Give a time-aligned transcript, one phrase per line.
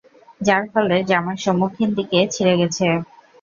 [0.41, 2.85] যার ফলে জামার সম্মুখ দিকে ছিড়ে গেছে।